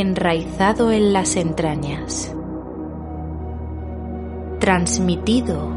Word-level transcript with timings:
enraizado 0.00 0.92
en 0.92 1.12
las 1.12 1.36
entrañas, 1.36 2.34
transmitido 4.60 5.70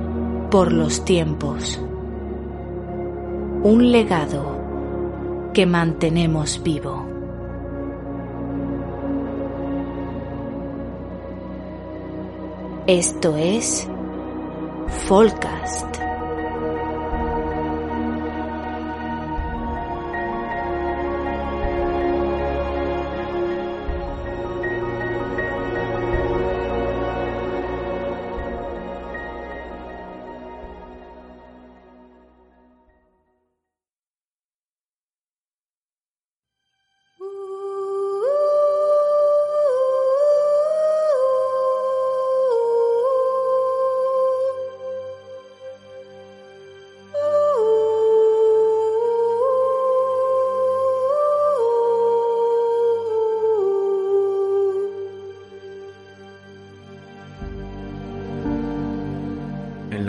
por 0.52 0.72
los 0.72 1.04
tiempos, 1.06 1.82
un 3.64 3.92
legado 3.92 4.60
que 5.54 5.66
mantenemos 5.66 6.62
vivo. 6.64 7.06
Esto 12.86 13.36
es 13.38 13.88
Folcast. 15.08 16.11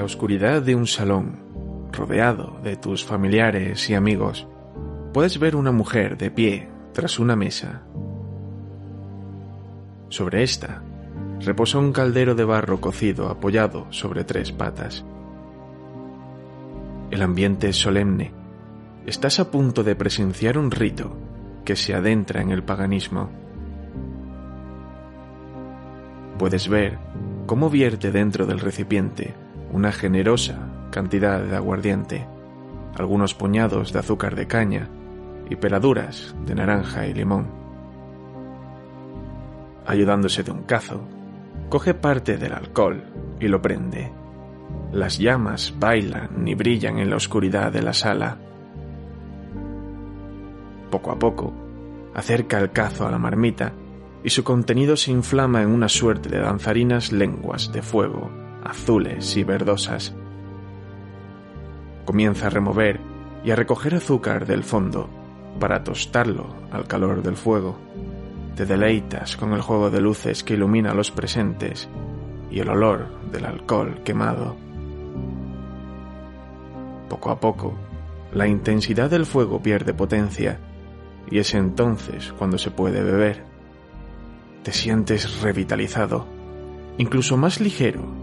La 0.02 0.06
oscuridad 0.06 0.62
de 0.62 0.74
un 0.74 0.88
salón, 0.88 1.38
rodeado 1.92 2.58
de 2.64 2.74
tus 2.74 3.04
familiares 3.04 3.88
y 3.88 3.94
amigos, 3.94 4.48
puedes 5.12 5.38
ver 5.38 5.54
una 5.54 5.70
mujer 5.70 6.18
de 6.18 6.28
pie 6.32 6.68
tras 6.92 7.20
una 7.20 7.36
mesa. 7.36 7.82
Sobre 10.08 10.42
esta 10.42 10.82
reposa 11.38 11.78
un 11.78 11.92
caldero 11.92 12.34
de 12.34 12.42
barro 12.42 12.80
cocido 12.80 13.28
apoyado 13.28 13.86
sobre 13.90 14.24
tres 14.24 14.50
patas. 14.50 15.04
El 17.12 17.22
ambiente 17.22 17.68
es 17.68 17.76
solemne. 17.76 18.32
Estás 19.06 19.38
a 19.38 19.52
punto 19.52 19.84
de 19.84 19.94
presenciar 19.94 20.58
un 20.58 20.72
rito 20.72 21.16
que 21.64 21.76
se 21.76 21.94
adentra 21.94 22.42
en 22.42 22.50
el 22.50 22.64
paganismo. 22.64 23.30
Puedes 26.40 26.66
ver 26.66 26.98
cómo 27.46 27.70
vierte 27.70 28.10
dentro 28.10 28.46
del 28.46 28.58
recipiente 28.58 29.41
una 29.72 29.90
generosa 29.90 30.58
cantidad 30.90 31.40
de 31.40 31.56
aguardiente, 31.56 32.26
algunos 32.96 33.34
puñados 33.34 33.92
de 33.92 33.98
azúcar 33.98 34.36
de 34.36 34.46
caña 34.46 34.88
y 35.48 35.56
peladuras 35.56 36.34
de 36.46 36.54
naranja 36.54 37.06
y 37.06 37.14
limón. 37.14 37.46
Ayudándose 39.86 40.42
de 40.42 40.52
un 40.52 40.62
cazo, 40.62 41.00
coge 41.68 41.94
parte 41.94 42.36
del 42.36 42.52
alcohol 42.52 43.02
y 43.40 43.48
lo 43.48 43.60
prende. 43.60 44.12
Las 44.92 45.18
llamas 45.18 45.74
bailan 45.78 46.46
y 46.46 46.54
brillan 46.54 46.98
en 46.98 47.08
la 47.08 47.16
oscuridad 47.16 47.72
de 47.72 47.82
la 47.82 47.94
sala. 47.94 48.36
Poco 50.90 51.10
a 51.10 51.18
poco, 51.18 51.52
acerca 52.14 52.58
el 52.60 52.70
cazo 52.70 53.06
a 53.06 53.10
la 53.10 53.18
marmita 53.18 53.72
y 54.22 54.28
su 54.28 54.44
contenido 54.44 54.96
se 54.96 55.10
inflama 55.10 55.62
en 55.62 55.70
una 55.70 55.88
suerte 55.88 56.28
de 56.28 56.40
danzarinas 56.40 57.10
lenguas 57.10 57.72
de 57.72 57.80
fuego 57.80 58.41
azules 58.64 59.36
y 59.36 59.44
verdosas. 59.44 60.14
Comienza 62.04 62.46
a 62.46 62.50
remover 62.50 63.00
y 63.44 63.50
a 63.50 63.56
recoger 63.56 63.94
azúcar 63.94 64.46
del 64.46 64.62
fondo 64.62 65.08
para 65.58 65.84
tostarlo 65.84 66.46
al 66.70 66.86
calor 66.86 67.22
del 67.22 67.36
fuego. 67.36 67.78
Te 68.56 68.66
deleitas 68.66 69.36
con 69.36 69.52
el 69.52 69.60
juego 69.60 69.90
de 69.90 70.00
luces 70.00 70.44
que 70.44 70.54
ilumina 70.54 70.94
los 70.94 71.10
presentes 71.10 71.88
y 72.50 72.60
el 72.60 72.68
olor 72.68 73.08
del 73.30 73.46
alcohol 73.46 74.00
quemado. 74.04 74.56
Poco 77.08 77.30
a 77.30 77.40
poco, 77.40 77.74
la 78.32 78.46
intensidad 78.46 79.10
del 79.10 79.26
fuego 79.26 79.62
pierde 79.62 79.94
potencia 79.94 80.58
y 81.30 81.38
es 81.38 81.54
entonces 81.54 82.32
cuando 82.32 82.58
se 82.58 82.70
puede 82.70 83.02
beber. 83.02 83.44
Te 84.62 84.72
sientes 84.72 85.40
revitalizado, 85.40 86.26
incluso 86.98 87.36
más 87.36 87.60
ligero 87.60 88.21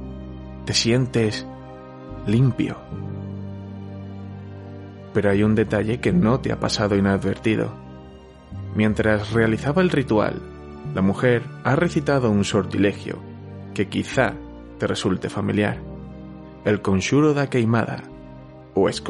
te 0.69 0.75
sientes 0.75 1.47
limpio. 2.28 2.78
Pero 5.16 5.31
hay 5.31 5.41
un 5.41 5.56
detalle 5.56 6.00
que 6.00 6.13
no 6.13 6.41
te 6.41 6.52
ha 6.52 6.59
pasado 6.59 6.96
inadvertido. 6.96 7.74
Mientras 8.75 9.34
realizaba 9.34 9.81
el 9.81 9.90
ritual, 9.90 10.40
la 10.94 11.02
mujer 11.02 11.41
ha 11.63 11.75
recitado 11.75 12.29
un 12.29 12.46
sortilegio 12.46 13.18
que 13.74 13.88
quizá 13.88 14.35
te 14.78 14.85
resulte 14.85 15.28
familiar. 15.28 15.79
El 16.66 16.84
conjuro 16.84 17.34
da 17.34 17.50
queimada 17.50 18.03
o 18.75 18.90
es 18.90 19.02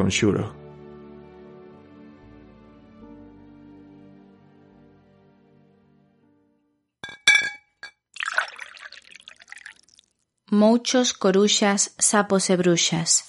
Mouchos, 10.51 11.13
coruxas, 11.13 11.93
sapos 11.99 12.49
e 12.49 12.57
bruxas. 12.57 13.21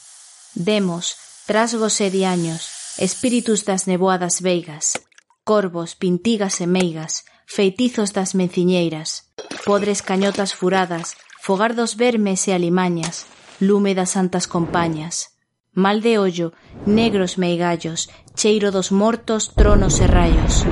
Demos, 0.54 1.20
trasgos 1.44 2.00
e 2.00 2.08
diaños, 2.08 2.96
espíritus 2.96 3.68
das 3.68 3.84
neboadas 3.84 4.40
veigas, 4.40 4.96
corvos, 5.44 5.92
pintigas 5.92 6.64
e 6.64 6.66
meigas, 6.66 7.28
feitizos 7.44 8.16
das 8.16 8.32
menciñeiras, 8.32 9.28
podres 9.68 10.00
cañotas 10.00 10.56
furadas, 10.56 11.20
fogar 11.36 11.76
dos 11.76 11.92
vermes 12.00 12.48
e 12.48 12.56
alimañas, 12.56 13.28
lume 13.60 13.92
das 13.92 14.16
santas 14.16 14.48
compañas. 14.48 15.36
Mal 15.76 16.00
de 16.00 16.16
ollo, 16.16 16.56
negros 16.88 17.36
meigallos, 17.36 18.08
cheiro 18.32 18.72
dos 18.72 18.96
mortos, 18.96 19.52
tronos 19.52 20.00
e 20.00 20.08
rayos. 20.08 20.64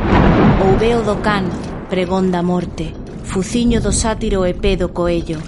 Ouveo 0.64 1.04
do 1.04 1.20
can, 1.20 1.52
pregón 1.92 2.32
da 2.32 2.40
morte, 2.40 2.96
fuciño 3.28 3.84
do 3.84 3.92
sátiro 3.92 4.48
e 4.48 4.56
pedo 4.56 4.96
coello, 4.96 5.44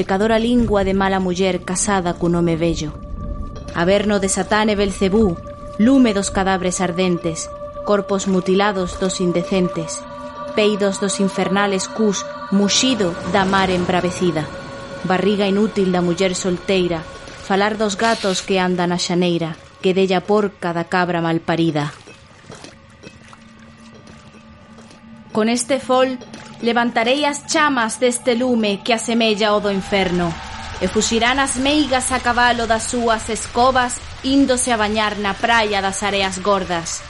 pecadora 0.00 0.38
lingua 0.38 0.82
de 0.82 0.94
mala 0.94 1.20
muller 1.20 1.60
casada 1.60 2.16
cun 2.16 2.32
home 2.32 2.56
vello. 2.56 2.96
Averno 3.76 4.16
de 4.16 4.32
Satán 4.32 4.72
e 4.72 4.74
Belcebú, 4.74 5.36
lume 5.76 6.16
dos 6.16 6.32
cadabres 6.32 6.80
ardentes, 6.80 7.52
corpos 7.84 8.24
mutilados 8.24 8.96
dos 8.96 9.20
indecentes, 9.20 10.00
peidos 10.56 11.04
dos 11.04 11.20
infernales 11.20 11.84
cus, 11.84 12.24
muxido 12.48 13.12
da 13.28 13.44
mar 13.44 13.68
embravecida, 13.68 14.48
barriga 15.04 15.44
inútil 15.44 15.92
da 15.92 16.00
muller 16.00 16.32
solteira, 16.32 17.04
falar 17.44 17.76
dos 17.76 18.00
gatos 18.00 18.40
que 18.40 18.56
andan 18.56 18.96
a 18.96 18.98
xaneira, 18.98 19.52
que 19.84 19.92
della 19.92 20.24
porca 20.24 20.72
da 20.72 20.88
cabra 20.88 21.20
malparida. 21.20 21.92
Con 25.36 25.52
este 25.52 25.76
fol 25.76 26.16
levantarei 26.62 27.24
as 27.24 27.44
chamas 27.48 27.96
deste 27.96 28.34
lume 28.34 28.80
que 28.84 28.92
asemella 28.92 29.54
o 29.56 29.60
do 29.60 29.72
inferno, 29.72 30.32
e 30.80 30.88
fuxirán 30.88 31.40
as 31.40 31.56
meigas 31.56 32.12
a 32.12 32.20
cabalo 32.20 32.66
das 32.66 32.88
súas 32.88 33.28
escobas 33.28 34.00
índose 34.24 34.72
a 34.72 34.76
bañar 34.76 35.16
na 35.18 35.34
praia 35.34 35.80
das 35.80 36.02
areas 36.02 36.38
gordas. 36.38 37.00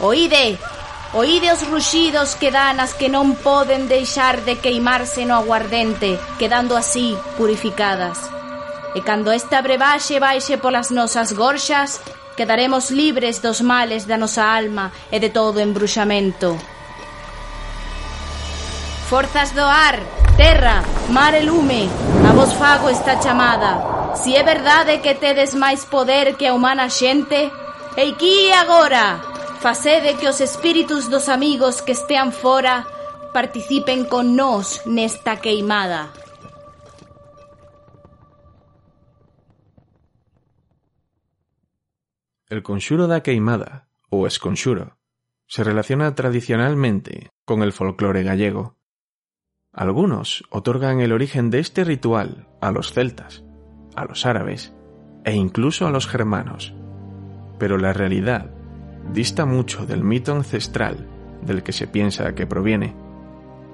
Oíde, 0.00 0.58
oíde 1.12 1.52
os 1.52 1.62
ruxidos 1.68 2.34
que 2.34 2.50
dan 2.50 2.80
as 2.80 2.92
que 2.92 3.08
non 3.08 3.36
poden 3.40 3.88
deixar 3.88 4.44
de 4.44 4.60
queimarse 4.60 5.24
no 5.24 5.36
aguardente, 5.36 6.18
quedando 6.36 6.76
así 6.76 7.16
purificadas. 7.36 8.18
E 8.94 9.00
cando 9.02 9.32
esta 9.32 9.60
brebaxe 9.60 10.20
baixe 10.20 10.56
polas 10.60 10.92
nosas 10.92 11.32
gorxas, 11.32 12.00
quedaremos 12.36 12.90
libres 12.90 13.40
dos 13.40 13.60
males 13.60 14.06
da 14.06 14.18
nosa 14.18 14.44
alma 14.44 14.92
e 15.10 15.18
de 15.18 15.30
todo 15.30 15.60
embruxamento. 15.60 16.58
Forzas 19.14 19.54
do 19.54 19.62
ar, 19.62 20.00
terra, 20.36 20.82
mar 21.10 21.34
e 21.34 21.42
lume, 21.46 21.86
a 22.28 22.32
vos 22.32 22.52
fago 22.54 22.90
esta 22.90 23.22
chamada. 23.22 24.12
Si 24.18 24.34
é 24.34 24.42
verdade 24.42 24.98
que 24.98 25.14
tedes 25.14 25.54
máis 25.54 25.86
poder 25.86 26.34
que 26.34 26.50
a 26.50 26.52
humana 26.52 26.90
xente, 26.90 27.46
eiquí 27.94 28.50
agora, 28.50 29.22
facede 29.62 30.18
que 30.18 30.26
os 30.26 30.42
espíritus 30.42 31.06
dos 31.06 31.30
amigos 31.30 31.78
que 31.78 31.94
estean 31.94 32.34
fora 32.34 32.90
participen 33.30 34.02
con 34.10 34.34
nós 34.34 34.82
nesta 34.82 35.38
queimada. 35.38 36.10
El 42.50 42.66
conxuro 42.66 43.06
da 43.06 43.22
queimada, 43.22 43.86
ou 44.10 44.26
esconxuro, 44.26 44.98
se 45.46 45.62
relaciona 45.62 46.18
tradicionalmente 46.18 47.30
con 47.46 47.62
el 47.62 47.70
folclore 47.70 48.26
gallego. 48.26 48.74
Algunos 49.74 50.44
otorgan 50.50 51.00
el 51.00 51.10
origen 51.10 51.50
de 51.50 51.58
este 51.58 51.82
ritual 51.82 52.46
a 52.60 52.70
los 52.70 52.92
celtas, 52.92 53.42
a 53.96 54.04
los 54.04 54.24
árabes 54.24 54.72
e 55.24 55.34
incluso 55.34 55.88
a 55.88 55.90
los 55.90 56.06
germanos, 56.06 56.72
pero 57.58 57.76
la 57.76 57.92
realidad 57.92 58.50
dista 59.12 59.46
mucho 59.46 59.84
del 59.84 60.04
mito 60.04 60.32
ancestral 60.32 61.08
del 61.42 61.64
que 61.64 61.72
se 61.72 61.88
piensa 61.88 62.36
que 62.36 62.46
proviene. 62.46 62.94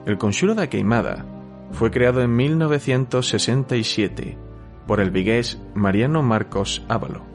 El 0.06 0.16
conjuro 0.16 0.54
da 0.54 0.68
queimada 0.68 1.26
fue 1.72 1.90
creado 1.90 2.22
en 2.22 2.34
1967 2.34 4.38
por 4.86 5.00
el 5.00 5.10
vigués 5.10 5.60
Mariano 5.74 6.22
Marcos 6.22 6.82
Ávalo. 6.88 7.26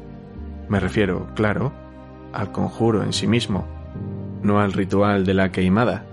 Me 0.69 0.79
refiero, 0.79 1.27
claro, 1.35 1.71
al 2.33 2.51
conjuro 2.51 3.03
en 3.03 3.13
sí 3.13 3.27
mismo, 3.27 3.67
no 4.41 4.59
al 4.59 4.73
ritual 4.73 5.23
de 5.23 5.35
la 5.35 5.51
queimada, 5.51 6.07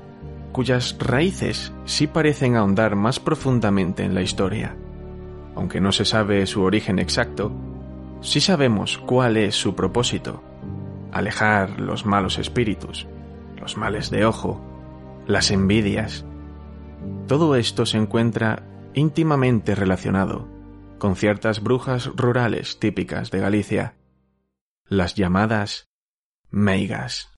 cuyas 0.52 0.96
raíces 0.98 1.72
sí 1.84 2.06
parecen 2.06 2.56
ahondar 2.56 2.94
más 2.94 3.18
profundamente 3.18 4.04
en 4.04 4.14
la 4.14 4.22
historia. 4.22 4.76
Aunque 5.54 5.80
no 5.80 5.92
se 5.92 6.04
sabe 6.04 6.46
su 6.46 6.62
origen 6.62 6.98
exacto, 6.98 7.52
sí 8.20 8.40
sabemos 8.40 8.98
cuál 8.98 9.36
es 9.36 9.54
su 9.54 9.74
propósito, 9.74 10.42
alejar 11.10 11.80
los 11.80 12.06
malos 12.06 12.38
espíritus, 12.38 13.06
los 13.60 13.76
males 13.76 14.10
de 14.10 14.24
ojo, 14.24 14.60
las 15.26 15.50
envidias. 15.50 16.24
Todo 17.26 17.56
esto 17.56 17.86
se 17.86 17.98
encuentra 17.98 18.64
íntimamente 18.94 19.74
relacionado 19.74 20.48
con 20.98 21.16
ciertas 21.16 21.62
brujas 21.62 22.06
rurales 22.14 22.78
típicas 22.78 23.30
de 23.30 23.40
Galicia, 23.40 23.96
las 24.86 25.14
llamadas 25.14 25.88
meigas. 26.50 27.31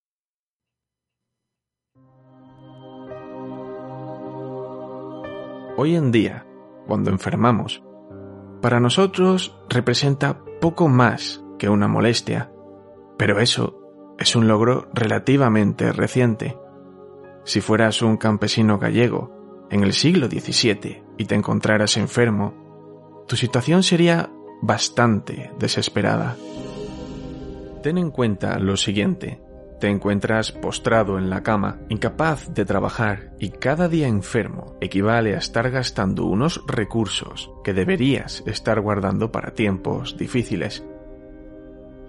Hoy 5.76 5.96
en 5.96 6.12
día, 6.12 6.46
cuando 6.86 7.10
enfermamos, 7.10 7.82
para 8.62 8.78
nosotros 8.78 9.58
representa 9.68 10.40
poco 10.60 10.88
más 10.88 11.44
que 11.58 11.68
una 11.68 11.88
molestia, 11.88 12.52
pero 13.18 13.40
eso 13.40 14.14
es 14.16 14.36
un 14.36 14.46
logro 14.46 14.88
relativamente 14.94 15.90
reciente. 15.92 16.56
Si 17.42 17.60
fueras 17.60 18.02
un 18.02 18.16
campesino 18.18 18.78
gallego 18.78 19.66
en 19.68 19.82
el 19.82 19.92
siglo 19.94 20.28
XVII 20.28 21.02
y 21.18 21.24
te 21.24 21.34
encontraras 21.34 21.96
enfermo, 21.96 23.24
tu 23.26 23.34
situación 23.34 23.82
sería 23.82 24.30
bastante 24.62 25.50
desesperada. 25.58 26.36
Ten 27.82 27.98
en 27.98 28.12
cuenta 28.12 28.60
lo 28.60 28.76
siguiente. 28.76 29.43
Te 29.84 29.90
encuentras 29.90 30.50
postrado 30.50 31.18
en 31.18 31.28
la 31.28 31.42
cama, 31.42 31.76
incapaz 31.90 32.54
de 32.54 32.64
trabajar 32.64 33.34
y 33.38 33.50
cada 33.50 33.86
día 33.86 34.08
enfermo 34.08 34.78
equivale 34.80 35.34
a 35.34 35.38
estar 35.38 35.70
gastando 35.70 36.24
unos 36.24 36.62
recursos 36.66 37.50
que 37.62 37.74
deberías 37.74 38.42
estar 38.46 38.80
guardando 38.80 39.30
para 39.30 39.52
tiempos 39.52 40.16
difíciles. 40.16 40.82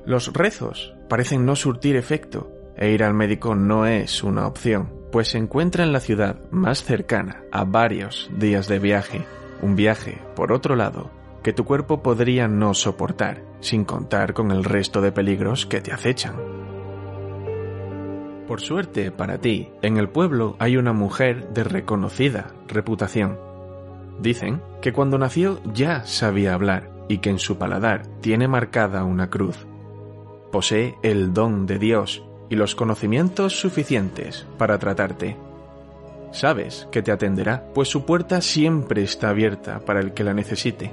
Los 0.05 0.31
rezos 0.31 0.95
parecen 1.09 1.45
no 1.45 1.57
surtir 1.57 1.97
efecto 1.97 2.49
e 2.77 2.91
ir 2.91 3.03
al 3.03 3.13
médico 3.13 3.55
no 3.55 3.85
es 3.85 4.23
una 4.23 4.47
opción, 4.47 4.93
pues 5.11 5.27
se 5.27 5.37
encuentra 5.37 5.83
en 5.83 5.91
la 5.91 5.99
ciudad 5.99 6.49
más 6.51 6.81
cercana 6.81 7.43
a 7.51 7.65
varios 7.65 8.31
días 8.37 8.69
de 8.69 8.79
viaje, 8.79 9.25
un 9.61 9.75
viaje, 9.75 10.21
por 10.33 10.53
otro 10.53 10.77
lado, 10.77 11.11
que 11.43 11.51
tu 11.51 11.65
cuerpo 11.65 12.01
podría 12.01 12.47
no 12.47 12.73
soportar, 12.73 13.43
sin 13.59 13.83
contar 13.83 14.33
con 14.33 14.51
el 14.51 14.63
resto 14.63 15.01
de 15.01 15.11
peligros 15.11 15.65
que 15.65 15.81
te 15.81 15.91
acechan. 15.91 16.74
Por 18.47 18.61
suerte 18.61 19.11
para 19.11 19.39
ti, 19.39 19.69
en 19.81 19.97
el 19.97 20.09
pueblo 20.09 20.55
hay 20.59 20.77
una 20.77 20.93
mujer 20.93 21.49
de 21.49 21.63
reconocida 21.63 22.53
reputación. 22.67 23.39
Dicen 24.21 24.61
que 24.81 24.93
cuando 24.93 25.17
nació 25.17 25.59
ya 25.73 26.05
sabía 26.05 26.53
hablar 26.53 26.89
y 27.07 27.17
que 27.19 27.29
en 27.29 27.39
su 27.39 27.57
paladar 27.57 28.05
tiene 28.21 28.47
marcada 28.47 29.03
una 29.03 29.29
cruz 29.29 29.65
posee 30.55 30.95
el 31.03 31.33
don 31.33 31.65
de 31.65 31.79
Dios 31.79 32.23
y 32.49 32.55
los 32.55 32.75
conocimientos 32.75 33.59
suficientes 33.59 34.47
para 34.57 34.79
tratarte. 34.79 35.35
Sabes 36.31 36.87
que 36.93 37.01
te 37.01 37.11
atenderá, 37.11 37.65
pues 37.73 37.89
su 37.89 38.05
puerta 38.05 38.39
siempre 38.39 39.03
está 39.03 39.31
abierta 39.31 39.81
para 39.81 39.99
el 39.99 40.13
que 40.13 40.23
la 40.23 40.33
necesite. 40.33 40.91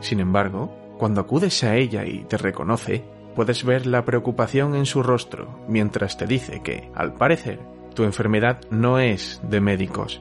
Sin 0.00 0.18
embargo, 0.18 0.76
cuando 0.98 1.20
acudes 1.20 1.62
a 1.62 1.76
ella 1.76 2.04
y 2.06 2.24
te 2.24 2.38
reconoce, 2.38 3.04
puedes 3.36 3.62
ver 3.62 3.86
la 3.86 4.04
preocupación 4.04 4.74
en 4.74 4.86
su 4.86 5.04
rostro 5.04 5.64
mientras 5.68 6.16
te 6.16 6.26
dice 6.26 6.60
que, 6.62 6.90
al 6.94 7.14
parecer, 7.14 7.60
tu 7.94 8.02
enfermedad 8.02 8.60
no 8.70 8.98
es 8.98 9.40
de 9.44 9.60
médicos. 9.60 10.20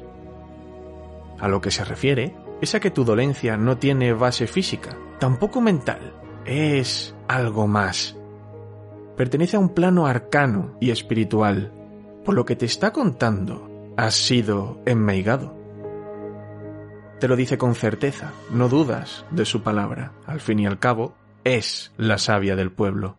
A 1.39 1.47
lo 1.47 1.61
que 1.61 1.71
se 1.71 1.83
refiere 1.83 2.35
es 2.61 2.75
a 2.75 2.79
que 2.79 2.91
tu 2.91 3.03
dolencia 3.03 3.57
no 3.57 3.77
tiene 3.77 4.13
base 4.13 4.45
física, 4.45 4.95
tampoco 5.19 5.61
mental, 5.61 6.13
es 6.45 7.15
algo 7.27 7.65
más 7.65 8.15
pertenece 9.15 9.57
a 9.57 9.59
un 9.59 9.69
plano 9.69 10.05
arcano 10.05 10.75
y 10.79 10.91
espiritual. 10.91 11.71
Por 12.23 12.35
lo 12.35 12.45
que 12.45 12.55
te 12.55 12.65
está 12.65 12.91
contando, 12.91 13.93
has 13.97 14.15
sido 14.15 14.81
enmeigado. 14.85 15.55
Te 17.19 17.27
lo 17.27 17.35
dice 17.35 17.57
con 17.57 17.75
certeza, 17.75 18.33
no 18.51 18.67
dudas 18.67 19.25
de 19.31 19.45
su 19.45 19.63
palabra. 19.63 20.11
Al 20.25 20.39
fin 20.39 20.59
y 20.59 20.65
al 20.65 20.79
cabo, 20.79 21.15
es 21.45 21.93
la 21.95 22.17
sabia 22.17 22.57
del 22.57 22.73
pueblo. 22.73 23.17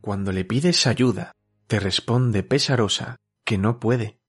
Cuando 0.00 0.30
le 0.30 0.44
pides 0.44 0.86
ayuda, 0.86 1.32
te 1.66 1.80
responde 1.80 2.44
pesarosa 2.44 3.16
que 3.44 3.58
no 3.58 3.80
puede. 3.80 4.20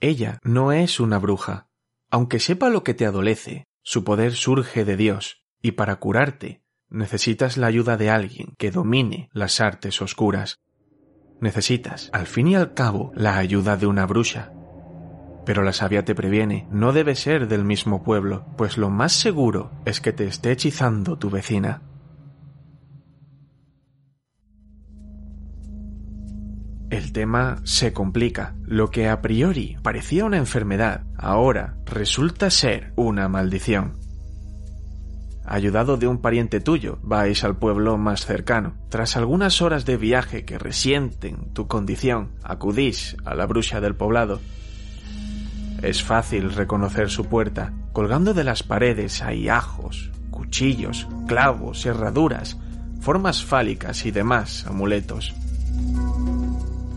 Ella 0.00 0.38
no 0.42 0.72
es 0.72 0.98
una 1.00 1.18
bruja. 1.18 1.68
Aunque 2.10 2.40
sepa 2.40 2.70
lo 2.70 2.82
que 2.82 2.94
te 2.94 3.04
adolece, 3.04 3.66
su 3.82 4.04
poder 4.04 4.32
surge 4.32 4.86
de 4.86 4.96
Dios, 4.96 5.44
y 5.60 5.72
para 5.72 5.96
curarte 5.96 6.62
Necesitas 6.88 7.56
la 7.56 7.66
ayuda 7.66 7.96
de 7.96 8.10
alguien 8.10 8.54
que 8.58 8.70
domine 8.70 9.28
las 9.32 9.60
artes 9.60 10.00
oscuras. 10.00 10.60
Necesitas, 11.40 12.10
al 12.12 12.26
fin 12.26 12.48
y 12.48 12.54
al 12.54 12.74
cabo, 12.74 13.12
la 13.14 13.36
ayuda 13.36 13.76
de 13.76 13.86
una 13.86 14.06
bruja. 14.06 14.52
Pero 15.46 15.62
la 15.62 15.72
sabia 15.72 16.04
te 16.04 16.14
previene, 16.14 16.66
no 16.70 16.92
debe 16.92 17.14
ser 17.14 17.48
del 17.48 17.64
mismo 17.64 18.02
pueblo, 18.02 18.44
pues 18.58 18.76
lo 18.76 18.90
más 18.90 19.12
seguro 19.12 19.70
es 19.86 20.02
que 20.02 20.12
te 20.12 20.26
esté 20.26 20.52
hechizando 20.52 21.16
tu 21.16 21.30
vecina. 21.30 21.80
El 26.90 27.12
tema 27.12 27.60
se 27.64 27.92
complica. 27.92 28.54
Lo 28.64 28.90
que 28.90 29.08
a 29.08 29.22
priori 29.22 29.76
parecía 29.82 30.24
una 30.24 30.36
enfermedad, 30.36 31.04
ahora 31.16 31.78
resulta 31.86 32.50
ser 32.50 32.92
una 32.96 33.28
maldición 33.28 34.06
ayudado 35.46 35.96
de 35.96 36.08
un 36.08 36.18
pariente 36.18 36.60
tuyo, 36.60 36.98
vais 37.02 37.44
al 37.44 37.56
pueblo 37.56 37.96
más 37.96 38.26
cercano. 38.26 38.74
Tras 38.88 39.16
algunas 39.16 39.62
horas 39.62 39.84
de 39.84 39.96
viaje 39.96 40.44
que 40.44 40.58
resienten 40.58 41.52
tu 41.54 41.66
condición, 41.68 42.32
acudís 42.42 43.16
a 43.24 43.34
la 43.34 43.46
bruja 43.46 43.80
del 43.80 43.94
poblado. 43.94 44.40
Es 45.82 46.02
fácil 46.02 46.52
reconocer 46.52 47.10
su 47.10 47.26
puerta. 47.26 47.72
Colgando 47.92 48.34
de 48.34 48.44
las 48.44 48.62
paredes 48.62 49.22
hay 49.22 49.48
ajos, 49.48 50.10
cuchillos, 50.30 51.06
clavos, 51.26 51.86
herraduras, 51.86 52.58
formas 53.00 53.44
fálicas 53.44 54.04
y 54.06 54.10
demás 54.10 54.66
amuletos. 54.66 55.34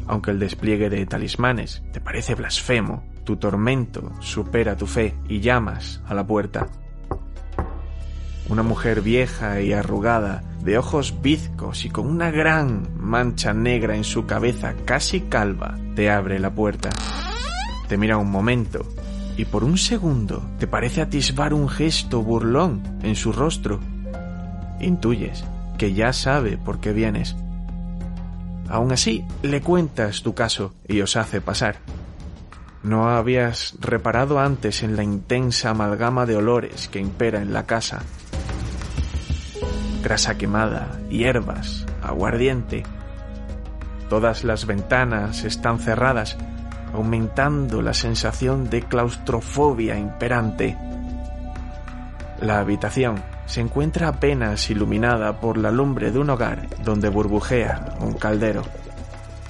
Aunque 0.07 0.31
el 0.31 0.39
despliegue 0.39 0.89
de 0.89 1.05
talismanes 1.05 1.83
te 1.93 2.01
parece 2.01 2.35
blasfemo, 2.35 3.03
tu 3.23 3.37
tormento 3.37 4.11
supera 4.21 4.75
tu 4.75 4.87
fe 4.87 5.13
y 5.27 5.39
llamas 5.39 6.01
a 6.07 6.15
la 6.15 6.25
puerta. 6.25 6.67
Una 8.49 8.63
mujer 8.63 9.01
vieja 9.01 9.61
y 9.61 9.73
arrugada, 9.73 10.41
de 10.63 10.79
ojos 10.79 11.21
bizcos 11.21 11.85
y 11.85 11.89
con 11.89 12.07
una 12.07 12.31
gran 12.31 12.89
mancha 12.97 13.53
negra 13.53 13.95
en 13.95 14.03
su 14.03 14.25
cabeza 14.25 14.73
casi 14.85 15.21
calva, 15.21 15.77
te 15.95 16.09
abre 16.09 16.39
la 16.39 16.49
puerta. 16.49 16.89
Te 17.89 17.97
mira 17.97 18.17
un 18.17 18.31
momento 18.31 18.85
y 19.35 19.43
por 19.43 19.65
un 19.65 19.77
segundo 19.77 20.49
te 20.59 20.67
parece 20.67 21.01
atisbar 21.01 21.53
un 21.53 21.67
gesto 21.67 22.21
burlón 22.21 22.81
en 23.03 23.17
su 23.17 23.33
rostro. 23.33 23.81
Intuyes 24.79 25.43
que 25.77 25.93
ya 25.93 26.13
sabe 26.13 26.57
por 26.57 26.79
qué 26.79 26.93
vienes. 26.93 27.35
Aún 28.69 28.93
así, 28.93 29.25
le 29.43 29.59
cuentas 29.59 30.21
tu 30.21 30.33
caso 30.33 30.73
y 30.87 31.01
os 31.01 31.17
hace 31.17 31.41
pasar. 31.41 31.79
No 32.81 33.09
habías 33.09 33.75
reparado 33.81 34.39
antes 34.39 34.83
en 34.83 34.95
la 34.95 35.03
intensa 35.03 35.71
amalgama 35.71 36.25
de 36.25 36.37
olores 36.37 36.87
que 36.87 36.99
impera 36.99 37.41
en 37.41 37.51
la 37.51 37.65
casa 37.65 38.03
grasa 40.01 40.37
quemada, 40.37 40.99
hierbas, 41.09 41.85
aguardiente. 42.01 42.83
Todas 44.09 44.43
las 44.43 44.65
ventanas 44.65 45.43
están 45.43 45.79
cerradas, 45.79 46.37
aumentando 46.93 47.81
la 47.81 47.93
sensación 47.93 48.69
de 48.69 48.81
claustrofobia 48.83 49.97
imperante. 49.97 50.77
La 52.41 52.59
habitación 52.59 53.21
se 53.45 53.61
encuentra 53.61 54.07
apenas 54.07 54.69
iluminada 54.69 55.39
por 55.39 55.57
la 55.57 55.71
lumbre 55.71 56.11
de 56.11 56.19
un 56.19 56.29
hogar 56.29 56.67
donde 56.83 57.09
burbujea 57.09 57.95
un 57.99 58.13
caldero. 58.13 58.63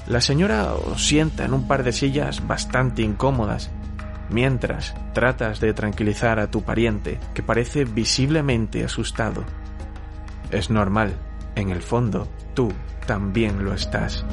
La 0.08 0.22
señora 0.22 0.74
os 0.74 1.06
sienta 1.06 1.46
en 1.46 1.54
un 1.54 1.68
par 1.68 1.84
de 1.84 1.92
sillas 1.92 2.48
bastante 2.48 3.02
incómodas, 3.02 3.70
mientras 4.30 4.96
tratas 5.14 5.60
de 5.60 5.74
tranquilizar 5.74 6.40
a 6.40 6.50
tu 6.50 6.64
pariente, 6.64 7.20
que 7.34 7.44
parece 7.44 7.86
visiblemente 7.86 8.84
asustado. 8.84 9.44
Es 10.50 10.70
normal, 10.70 11.14
en 11.56 11.70
el 11.70 11.82
fondo, 11.82 12.28
tú 12.56 12.72
también 13.06 13.64
lo 13.64 13.74
estás. 13.74 14.26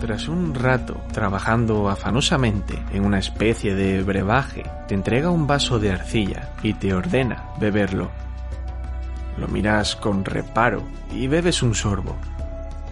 Tras 0.00 0.28
un 0.28 0.54
rato 0.54 1.00
trabajando 1.12 1.88
afanosamente 1.88 2.80
en 2.92 3.04
una 3.04 3.18
especie 3.18 3.74
de 3.74 4.00
brebaje, 4.02 4.62
te 4.86 4.94
entrega 4.94 5.30
un 5.30 5.48
vaso 5.48 5.80
de 5.80 5.90
arcilla 5.90 6.50
y 6.62 6.74
te 6.74 6.94
ordena 6.94 7.48
beberlo. 7.58 8.08
Lo 9.38 9.48
miras 9.48 9.96
con 9.96 10.24
reparo 10.24 10.84
y 11.10 11.26
bebes 11.26 11.64
un 11.64 11.74
sorbo. 11.74 12.16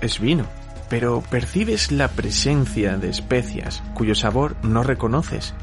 Es 0.00 0.18
vino, 0.18 0.46
pero 0.88 1.20
percibes 1.20 1.92
la 1.92 2.08
presencia 2.08 2.96
de 2.96 3.08
especias 3.08 3.84
cuyo 3.94 4.16
sabor 4.16 4.56
no 4.62 4.82
reconoces. 4.82 5.54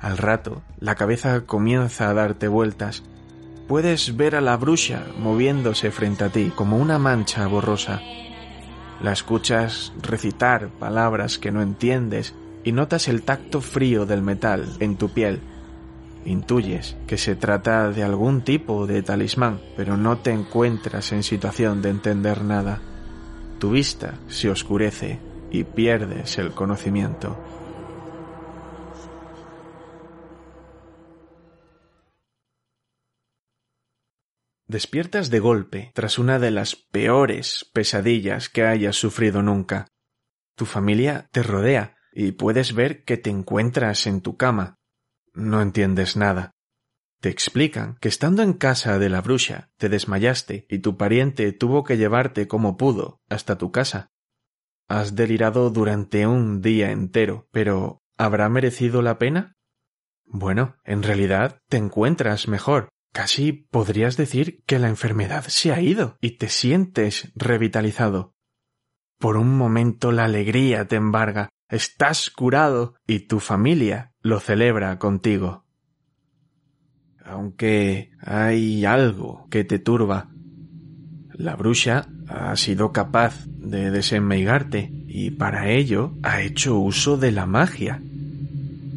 Al 0.00 0.18
rato, 0.18 0.62
la 0.78 0.96
cabeza 0.96 1.46
comienza 1.46 2.10
a 2.10 2.14
darte 2.14 2.46
vueltas 2.46 3.02
Puedes 3.68 4.16
ver 4.16 4.36
a 4.36 4.40
la 4.40 4.56
bruja 4.56 5.06
moviéndose 5.18 5.90
frente 5.90 6.22
a 6.22 6.28
ti 6.28 6.52
como 6.54 6.76
una 6.76 7.00
mancha 7.00 7.48
borrosa. 7.48 8.00
La 9.02 9.12
escuchas 9.12 9.92
recitar 10.00 10.68
palabras 10.68 11.38
que 11.38 11.50
no 11.50 11.62
entiendes 11.62 12.34
y 12.62 12.70
notas 12.70 13.08
el 13.08 13.22
tacto 13.22 13.60
frío 13.60 14.06
del 14.06 14.22
metal 14.22 14.66
en 14.78 14.96
tu 14.96 15.08
piel. 15.08 15.40
Intuyes 16.24 16.96
que 17.08 17.18
se 17.18 17.34
trata 17.34 17.90
de 17.90 18.04
algún 18.04 18.42
tipo 18.42 18.86
de 18.86 19.02
talismán, 19.02 19.60
pero 19.76 19.96
no 19.96 20.18
te 20.18 20.30
encuentras 20.30 21.10
en 21.10 21.24
situación 21.24 21.82
de 21.82 21.90
entender 21.90 22.42
nada. 22.42 22.80
Tu 23.58 23.70
vista 23.70 24.14
se 24.28 24.48
oscurece 24.48 25.18
y 25.50 25.64
pierdes 25.64 26.38
el 26.38 26.52
conocimiento. 26.52 27.36
Despiertas 34.68 35.30
de 35.30 35.38
golpe 35.38 35.92
tras 35.94 36.18
una 36.18 36.40
de 36.40 36.50
las 36.50 36.74
peores 36.74 37.70
pesadillas 37.72 38.48
que 38.48 38.64
hayas 38.64 38.96
sufrido 38.96 39.40
nunca. 39.40 39.86
Tu 40.56 40.64
familia 40.66 41.28
te 41.30 41.44
rodea 41.44 41.96
y 42.12 42.32
puedes 42.32 42.74
ver 42.74 43.04
que 43.04 43.16
te 43.16 43.30
encuentras 43.30 44.08
en 44.08 44.22
tu 44.22 44.36
cama. 44.36 44.80
No 45.32 45.62
entiendes 45.62 46.16
nada. 46.16 46.50
Te 47.20 47.28
explican 47.28 47.96
que 48.00 48.08
estando 48.08 48.42
en 48.42 48.54
casa 48.54 48.98
de 48.98 49.08
la 49.08 49.20
bruja 49.20 49.70
te 49.76 49.88
desmayaste 49.88 50.66
y 50.68 50.80
tu 50.80 50.96
pariente 50.96 51.52
tuvo 51.52 51.84
que 51.84 51.96
llevarte 51.96 52.48
como 52.48 52.76
pudo 52.76 53.20
hasta 53.28 53.58
tu 53.58 53.70
casa. 53.70 54.10
Has 54.88 55.14
delirado 55.14 55.70
durante 55.70 56.26
un 56.26 56.60
día 56.60 56.90
entero, 56.90 57.48
pero 57.52 58.02
¿habrá 58.16 58.48
merecido 58.48 59.00
la 59.00 59.18
pena? 59.18 59.54
Bueno, 60.24 60.76
en 60.84 61.04
realidad 61.04 61.60
te 61.68 61.76
encuentras 61.76 62.48
mejor 62.48 62.88
Casi 63.16 63.52
podrías 63.52 64.18
decir 64.18 64.62
que 64.66 64.78
la 64.78 64.88
enfermedad 64.88 65.46
se 65.48 65.72
ha 65.72 65.80
ido 65.80 66.18
y 66.20 66.32
te 66.32 66.50
sientes 66.50 67.32
revitalizado. 67.34 68.34
Por 69.18 69.38
un 69.38 69.56
momento 69.56 70.12
la 70.12 70.26
alegría 70.26 70.86
te 70.86 70.96
embarga, 70.96 71.48
estás 71.70 72.28
curado 72.28 72.94
y 73.06 73.20
tu 73.20 73.40
familia 73.40 74.12
lo 74.20 74.38
celebra 74.38 74.98
contigo. 74.98 75.64
Aunque 77.24 78.10
hay 78.20 78.84
algo 78.84 79.48
que 79.50 79.64
te 79.64 79.78
turba. 79.78 80.28
La 81.32 81.56
bruja 81.56 82.08
ha 82.28 82.54
sido 82.56 82.92
capaz 82.92 83.46
de 83.46 83.90
desenmeigarte 83.90 84.90
y 85.06 85.30
para 85.30 85.70
ello 85.70 86.12
ha 86.22 86.42
hecho 86.42 86.76
uso 86.76 87.16
de 87.16 87.32
la 87.32 87.46
magia 87.46 88.02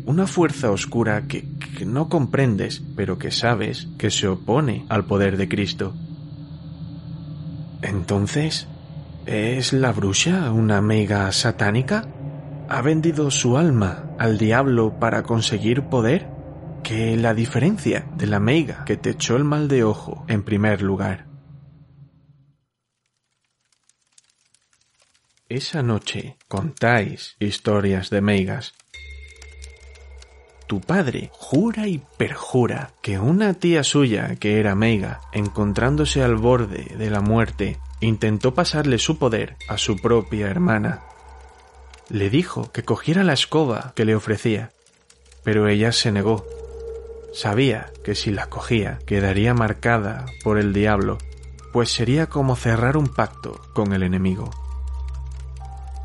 una 0.10 0.26
fuerza 0.26 0.72
oscura 0.72 1.28
que, 1.28 1.46
no 1.86 2.10
comprendes, 2.10 2.82
pero 2.96 3.20
que 3.20 3.30
sabes 3.30 3.90
que 4.00 4.10
se 4.10 4.28
opone 4.28 4.88
al 4.90 5.06
poder 5.06 5.38
de 5.38 5.48
Cristo. 5.48 5.94
Entonces, 7.84 8.68
¿es 9.28 9.72
la 9.72 9.92
bruja 9.92 10.52
una 10.52 10.82
mega 10.82 11.32
satánica? 11.32 12.08
¿Ha 12.70 12.82
vendido 12.82 13.30
su 13.30 13.56
alma 13.56 14.16
al 14.18 14.40
diablo 14.40 15.00
para 15.00 15.22
conseguir 15.22 15.84
poder? 15.84 16.28
¿Qué 16.84 17.16
la 17.16 17.36
diferencia 17.36 18.10
de 18.18 18.26
la 18.26 18.40
meiga 18.40 18.86
que 18.86 18.98
te 18.98 19.12
echó 19.12 19.36
el 19.36 19.44
mal 19.44 19.68
de 19.68 19.84
ojo 19.84 20.26
en 20.28 20.42
primer 20.42 20.82
lugar? 20.82 21.28
Esa 25.50 25.84
noche 25.84 26.36
contáis 26.48 27.36
historias 27.40 28.10
de 28.10 28.22
meigas 28.22 28.74
tu 30.70 30.82
padre 30.82 31.32
jura 31.34 31.88
y 31.88 32.00
perjura 32.18 32.92
que 33.02 33.18
una 33.18 33.56
tía 33.56 33.84
suya, 33.84 34.36
que 34.36 34.60
era 34.60 34.76
Meiga, 34.76 35.20
encontrándose 35.32 36.22
al 36.22 36.36
borde 36.36 36.96
de 36.96 37.10
la 37.10 37.22
muerte, 37.22 37.80
intentó 38.02 38.54
pasarle 38.54 39.00
su 39.00 39.18
poder 39.18 39.58
a 39.68 39.80
su 39.80 39.98
propia 39.98 40.48
hermana. 40.48 41.02
Le 42.08 42.30
dijo 42.30 42.72
que 42.72 42.84
cogiera 42.84 43.24
la 43.24 43.34
escoba 43.34 43.94
que 43.96 44.06
le 44.06 44.14
ofrecía, 44.14 44.70
pero 45.44 45.68
ella 45.68 45.92
se 45.92 46.12
negó. 46.12 46.46
Sabía 47.34 47.90
que 48.04 48.14
si 48.14 48.30
la 48.30 48.46
cogía 48.46 49.00
quedaría 49.08 49.56
marcada 49.56 50.28
por 50.44 50.60
el 50.60 50.72
diablo, 50.72 51.18
pues 51.74 51.90
sería 51.90 52.28
como 52.28 52.56
cerrar 52.56 52.96
un 52.96 53.08
pacto 53.08 53.60
con 53.74 53.92
el 53.92 54.04
enemigo. 54.04 54.52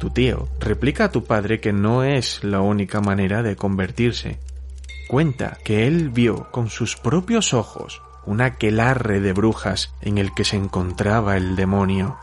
Tu 0.01 0.09
tío 0.09 0.49
replica 0.59 1.05
a 1.05 1.13
tu 1.13 1.25
padre 1.25 1.61
que 1.61 1.75
no 1.75 2.03
es 2.03 2.43
la 2.43 2.63
única 2.63 3.03
manera 3.03 3.43
de 3.43 3.57
convertirse, 3.57 4.39
cuenta 5.09 5.59
que 5.65 5.87
él 5.87 6.11
vio 6.11 6.51
con 6.51 6.71
sus 6.71 6.97
propios 6.97 7.55
ojos 7.55 8.03
un 8.27 8.41
aquelarre 8.41 9.21
de 9.21 9.33
brujas 9.33 9.93
en 10.01 10.19
el 10.19 10.33
que 10.35 10.45
se 10.45 10.57
encontraba 10.57 11.37
el 11.37 11.57
demonio 11.57 12.17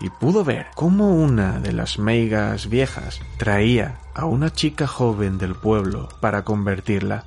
y 0.00 0.10
pudo 0.10 0.44
ver 0.44 0.66
cómo 0.74 1.14
una 1.14 1.58
de 1.58 1.72
las 1.72 1.98
meigas 1.98 2.68
viejas 2.68 3.20
traía 3.38 3.98
a 4.14 4.26
una 4.26 4.52
chica 4.52 4.86
joven 4.86 5.38
del 5.38 5.54
pueblo 5.54 6.08
para 6.20 6.44
convertirla. 6.44 7.24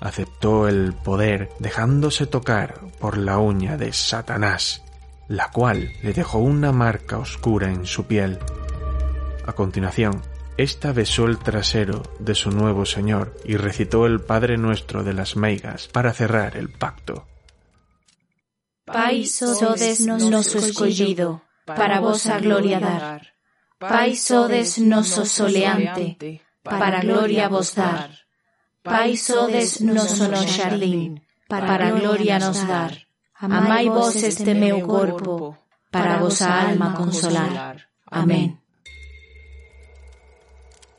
Aceptó 0.00 0.68
el 0.68 0.94
poder 0.94 1.50
dejándose 1.58 2.26
tocar 2.26 2.80
por 3.00 3.18
la 3.18 3.38
uña 3.38 3.76
de 3.76 3.92
Satanás, 3.92 4.82
la 5.28 5.50
cual 5.50 5.92
le 6.02 6.12
dejó 6.12 6.38
una 6.38 6.72
marca 6.72 7.18
oscura 7.18 7.70
en 7.70 7.86
su 7.86 8.04
piel. 8.04 8.38
A 9.46 9.52
continuación, 9.52 10.22
esta 10.58 10.92
besó 10.92 11.26
el 11.26 11.38
trasero 11.38 12.02
de 12.18 12.34
su 12.34 12.50
nuevo 12.50 12.86
señor 12.86 13.36
y 13.44 13.56
recitó 13.56 14.06
el 14.06 14.20
Padre 14.20 14.56
Nuestro 14.56 15.04
de 15.04 15.12
las 15.12 15.36
Meigas 15.36 15.88
para 15.88 16.12
cerrar 16.12 16.56
el 16.56 16.70
pacto. 16.70 17.26
Pai 18.84 19.26
sodes 19.26 20.00
noso 20.06 20.58
escollido, 20.58 21.42
para 21.64 22.00
vos 22.00 22.26
a 22.26 22.38
gloria 22.38 22.78
dar. 22.78 23.34
Pai 23.78 24.14
sodes 24.14 24.78
noso 24.78 25.26
soleante, 25.26 26.40
para 26.62 27.00
gloria 27.00 27.48
vos 27.48 27.74
dar. 27.74 28.10
Pai 28.82 29.16
sodes 29.16 29.80
noso 29.80 30.28
no 30.28 30.46
jardín, 30.46 31.26
para 31.48 31.90
gloria 31.90 32.38
nos 32.38 32.66
dar. 32.66 33.06
Amai 33.34 33.88
vos 33.88 34.16
este 34.22 34.54
meu 34.54 34.80
corpo, 34.86 35.58
para 35.90 36.18
vos 36.18 36.40
alma 36.40 36.94
consolar. 36.94 37.90
Amén. 38.06 38.55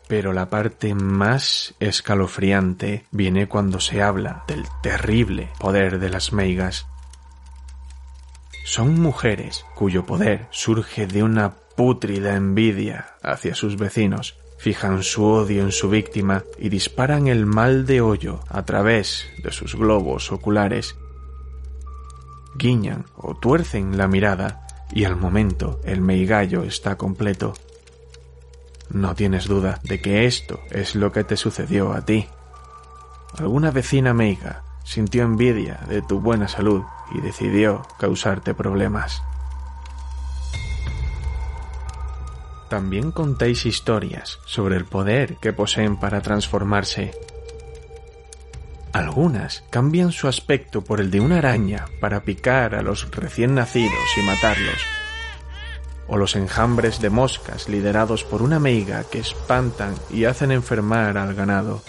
Pero 0.07 0.33
la 0.33 0.49
parte 0.49 0.95
más 0.95 1.75
escalofriante 1.79 3.05
viene 3.11 3.47
cuando 3.47 3.79
se 3.79 4.01
habla 4.01 4.43
del 4.47 4.65
terrible 4.81 5.49
poder 5.59 5.99
de 5.99 6.09
las 6.09 6.31
meigas. 6.31 6.87
Son 8.63 8.99
mujeres 8.99 9.65
cuyo 9.75 10.05
poder 10.05 10.47
surge 10.51 11.07
de 11.07 11.23
una 11.23 11.53
pútrida 11.77 12.35
envidia 12.35 13.15
hacia 13.21 13.55
sus 13.55 13.77
vecinos, 13.77 14.37
fijan 14.57 15.03
su 15.03 15.25
odio 15.25 15.61
en 15.61 15.71
su 15.71 15.89
víctima 15.89 16.43
y 16.57 16.69
disparan 16.69 17.27
el 17.27 17.45
mal 17.45 17.85
de 17.85 18.01
hoyo 18.01 18.41
a 18.49 18.65
través 18.65 19.25
de 19.43 19.51
sus 19.51 19.75
globos 19.75 20.31
oculares. 20.31 20.95
Guiñan 22.57 23.05
o 23.15 23.35
tuercen 23.35 23.97
la 23.97 24.07
mirada 24.07 24.67
y 24.91 25.03
al 25.05 25.15
momento 25.15 25.79
el 25.83 26.01
meigallo 26.01 26.63
está 26.63 26.97
completo. 26.97 27.53
No 28.89 29.15
tienes 29.15 29.47
duda 29.47 29.79
de 29.83 29.99
que 29.99 30.25
esto 30.25 30.61
es 30.71 30.95
lo 30.95 31.11
que 31.11 31.23
te 31.23 31.37
sucedió 31.37 31.93
a 31.93 32.05
ti. 32.05 32.27
Alguna 33.37 33.71
vecina 33.71 34.13
meiga 34.13 34.63
sintió 34.83 35.23
envidia 35.23 35.81
de 35.87 36.01
tu 36.01 36.21
buena 36.21 36.47
salud 36.47 36.83
y 37.13 37.19
decidió 37.19 37.85
causarte 37.99 38.53
problemas. 38.53 39.21
También 42.69 43.11
contéis 43.11 43.65
historias 43.65 44.39
sobre 44.45 44.75
el 44.75 44.85
poder 44.85 45.37
que 45.37 45.53
poseen 45.53 45.97
para 45.97 46.21
transformarse. 46.21 47.11
Algunas 48.93 49.63
cambian 49.69 50.11
su 50.11 50.27
aspecto 50.27 50.83
por 50.83 50.99
el 50.99 51.11
de 51.11 51.19
una 51.19 51.37
araña 51.37 51.85
para 52.01 52.23
picar 52.23 52.75
a 52.75 52.81
los 52.81 53.09
recién 53.11 53.55
nacidos 53.55 54.17
y 54.17 54.21
matarlos. 54.23 54.81
O 56.07 56.17
los 56.17 56.35
enjambres 56.35 57.01
de 57.01 57.09
moscas 57.09 57.67
liderados 57.67 58.23
por 58.23 58.41
una 58.41 58.59
meiga 58.59 59.03
que 59.03 59.19
espantan 59.19 59.93
y 60.09 60.25
hacen 60.25 60.51
enfermar 60.51 61.17
al 61.17 61.35
ganado. 61.35 61.81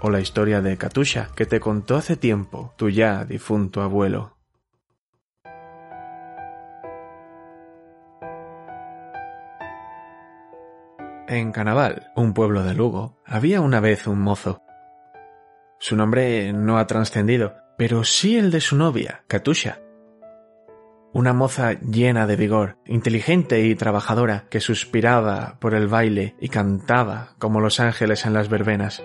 O 0.00 0.10
la 0.10 0.20
historia 0.20 0.60
de 0.60 0.76
Katusha 0.76 1.30
que 1.34 1.46
te 1.46 1.60
contó 1.60 1.96
hace 1.96 2.16
tiempo 2.16 2.72
tu 2.76 2.90
ya 2.90 3.24
difunto 3.24 3.82
abuelo. 3.82 4.34
En 11.26 11.52
Canaval, 11.52 12.12
un 12.16 12.34
pueblo 12.34 12.62
de 12.62 12.74
Lugo, 12.74 13.22
había 13.24 13.62
una 13.62 13.80
vez 13.80 14.06
un 14.06 14.20
mozo. 14.20 14.62
Su 15.78 15.96
nombre 15.96 16.52
no 16.52 16.78
ha 16.78 16.86
trascendido, 16.86 17.54
pero 17.78 18.04
sí 18.04 18.36
el 18.36 18.50
de 18.50 18.60
su 18.60 18.76
novia, 18.76 19.24
Katusha. 19.26 19.83
Una 21.14 21.32
moza 21.32 21.72
llena 21.80 22.26
de 22.26 22.36
vigor, 22.36 22.76
inteligente 22.84 23.64
y 23.64 23.74
trabajadora, 23.74 24.46
que 24.50 24.60
suspiraba 24.60 25.56
por 25.60 25.74
el 25.74 25.88
baile 25.88 26.36
y 26.38 26.50
cantaba 26.50 27.34
como 27.38 27.60
los 27.60 27.80
ángeles 27.80 28.26
en 28.26 28.34
las 28.34 28.50
verbenas. 28.50 29.02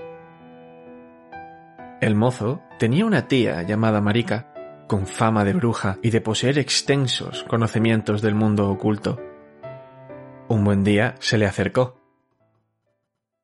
El 2.02 2.16
mozo 2.16 2.62
tenía 2.80 3.06
una 3.06 3.30
tía 3.30 3.62
llamada 3.62 4.02
Marika, 4.02 4.54
con 4.90 5.08
fama 5.08 5.46
de 5.46 5.54
bruja 5.54 6.00
y 6.04 6.10
de 6.10 6.20
poseer 6.20 6.60
extensos 6.60 7.46
conocimientos 7.48 8.22
del 8.22 8.36
mundo 8.36 8.70
oculto. 8.70 9.22
Un 10.50 10.66
buen 10.66 10.84
día 10.84 11.16
se 11.20 11.38
le 11.38 11.46
acercó 11.46 12.00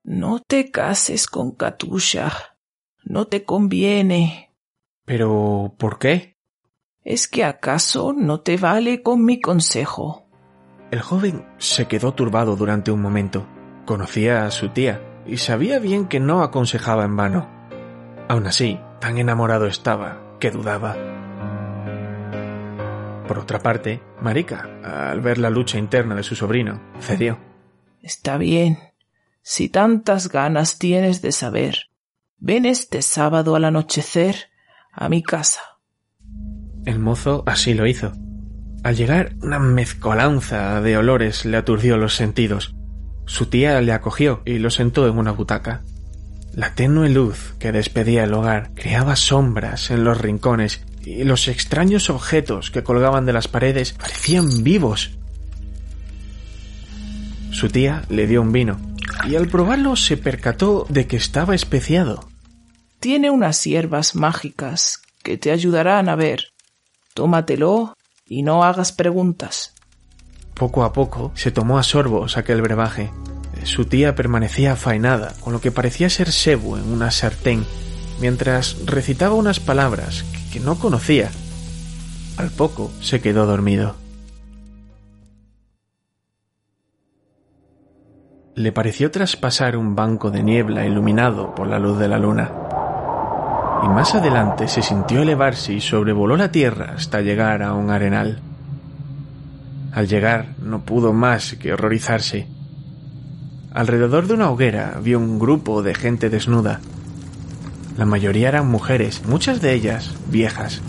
no 0.06 0.40
te 0.40 0.70
cases 0.70 1.26
con 1.26 1.56
Katusha. 1.56 2.32
No 3.04 3.26
te 3.26 3.44
conviene. 3.44 4.56
Pero, 5.04 5.74
¿por 5.80 5.98
qué? 5.98 6.35
¿Es 7.06 7.28
que 7.28 7.44
acaso 7.44 8.14
no 8.18 8.40
te 8.40 8.58
vale 8.58 9.04
con 9.04 9.24
mi 9.24 9.40
consejo? 9.40 10.26
El 10.90 11.02
joven 11.02 11.46
se 11.60 11.88
quedó 11.88 12.16
turbado 12.16 12.56
durante 12.56 12.90
un 12.90 13.00
momento. 13.00 13.46
Conocía 13.86 14.48
a 14.48 14.50
su 14.50 14.70
tía 14.70 15.22
y 15.28 15.38
sabía 15.38 15.78
bien 15.78 16.08
que 16.08 16.20
no 16.20 16.42
aconsejaba 16.42 17.06
en 17.06 17.16
vano. 17.16 17.48
Aun 18.28 18.48
así, 18.48 18.80
tan 19.00 19.20
enamorado 19.20 19.68
estaba 19.68 20.20
que 20.40 20.50
dudaba. 20.50 20.96
Por 23.28 23.38
otra 23.38 23.60
parte, 23.60 24.02
Marika, 24.20 24.68
al 24.84 25.22
ver 25.22 25.38
la 25.38 25.52
lucha 25.52 25.78
interna 25.78 26.16
de 26.16 26.24
su 26.24 26.36
sobrino, 26.36 26.82
cedió. 27.00 27.38
Está 28.02 28.38
bien, 28.40 28.80
si 29.44 29.70
tantas 29.70 30.30
ganas 30.30 30.80
tienes 30.80 31.22
de 31.22 31.32
saber, 31.32 31.92
ven 32.38 32.66
este 32.66 33.04
sábado 33.04 33.56
al 33.56 33.66
anochecer 33.66 34.50
a 34.92 35.08
mi 35.08 35.22
casa. 35.22 35.75
El 36.86 37.00
mozo 37.00 37.44
así 37.46 37.74
lo 37.74 37.88
hizo. 37.88 38.13
Al 38.84 38.96
llegar, 38.96 39.34
una 39.42 39.60
mezcolanza 39.60 40.80
de 40.82 40.98
olores 40.98 41.46
le 41.46 41.58
aturdió 41.58 41.98
los 41.98 42.15
sentidos. 42.15 42.75
Su 43.25 43.48
tía 43.48 43.82
le 43.82 43.92
acogió 43.92 44.44
y 44.46 44.60
lo 44.60 44.70
sentó 44.70 45.08
en 45.08 45.18
una 45.18 45.32
butaca. 45.32 45.82
La 46.54 46.75
tenue 46.75 47.10
luz 47.10 47.56
que 47.60 47.72
despedía 47.72 48.24
el 48.24 48.34
hogar 48.34 48.72
creaba 48.75 49.15
sombras 49.15 49.89
en 49.92 50.04
los 50.04 50.22
rincones 50.22 50.86
y 51.04 51.24
los 51.24 51.48
extraños 51.48 52.10
objetos 52.10 52.72
que 52.72 52.84
colgaban 52.84 53.25
de 53.25 53.34
las 53.34 53.48
paredes 53.48 53.94
parecían 53.94 54.63
vivos. 54.63 55.18
Su 57.51 57.70
tía 57.70 58.04
le 58.10 58.27
dio 58.27 58.42
un 58.42 58.51
vino 58.51 58.80
y 59.27 59.36
al 59.36 59.48
probarlo 59.48 59.96
se 59.96 60.18
percató 60.18 60.86
de 60.90 61.07
que 61.07 61.18
estaba 61.18 61.55
especiado. 61.55 62.29
Tiene 63.00 63.29
unas 63.31 63.64
hierbas 63.64 64.16
mágicas 64.16 65.01
que 65.24 65.38
te 65.38 65.51
ayudarán 65.51 66.10
a 66.10 66.16
ver. 66.16 66.54
Tómatelo 67.16 67.96
y 68.28 68.44
no 68.44 68.64
hagas 68.64 68.92
preguntas. 68.92 69.74
Poco 70.54 70.84
a 70.84 70.94
poco 70.94 71.32
se 71.34 71.50
tomó 71.50 71.80
a 71.80 71.84
sorbos 71.84 72.38
aquel 72.38 72.62
brebaje. 72.62 73.12
Su 73.64 73.86
tía 73.86 74.14
permanecía 74.14 74.74
afainada 74.74 75.34
con 75.40 75.51
lo 75.51 75.62
que 75.62 75.72
parecía 75.72 76.12
ser 76.12 76.32
sebo 76.32 76.78
en 76.78 76.92
una 76.94 77.10
sartén, 77.10 77.66
mientras 78.22 78.86
recitaba 78.86 79.34
unas 79.34 79.60
palabras 79.60 80.24
que 80.54 80.60
no 80.60 80.78
conocía. 80.78 81.32
Al 82.38 82.51
poco 82.51 82.92
se 83.01 83.20
quedó 83.20 83.48
dormido. 83.48 83.96
le 88.56 88.72
pareció 88.72 89.12
traspasar 89.12 89.75
un 89.75 89.96
banco 89.96 90.32
de 90.32 90.42
niebla 90.42 90.86
iluminado 90.86 91.54
por 91.54 91.68
la 91.68 91.78
luz 91.78 92.00
de 92.00 92.08
la 92.08 92.18
luna. 92.18 92.65
Y 93.83 93.88
más 93.88 94.16
adelante 94.16 94.68
se 94.68 94.81
sintió 94.81 95.22
elevarse 95.22 95.74
y 95.74 95.81
sobrevoló 95.81 96.38
la 96.38 96.51
tierra 96.51 96.94
hasta 96.96 97.22
llegar 97.22 97.61
a 97.61 97.74
un 97.74 97.90
arenal. 97.90 98.40
Al 99.94 100.07
llegar 100.07 100.55
no 100.59 100.81
pudo 100.83 101.14
más 101.14 101.55
que 101.55 101.74
horrorizarse. 101.74 102.48
Alrededor 103.74 104.27
de 104.27 104.33
una 104.33 104.50
hoguera 104.50 105.00
vio 105.01 105.20
un 105.20 105.40
grupo 105.40 105.83
de 105.83 105.96
gente 105.96 106.29
desnuda. 106.29 106.79
La 107.98 108.05
mayoría 108.05 108.50
eran 108.50 108.68
mujeres, 108.68 109.25
muchas 109.25 109.61
de 109.61 109.74
ellas 109.74 110.16
viejas. 110.29 110.81